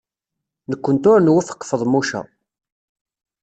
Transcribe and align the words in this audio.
Nekkenti 0.69 1.07
ur 1.13 1.19
nwufeq 1.21 1.61
Feḍmuca. 1.69 2.21